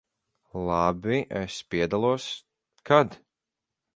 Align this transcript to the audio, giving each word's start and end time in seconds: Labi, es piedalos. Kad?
Labi, 0.67 1.19
es 1.41 1.59
piedalos. 1.73 2.27
Kad? 2.91 3.09